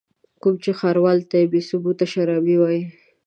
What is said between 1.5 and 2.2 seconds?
بې ثبوته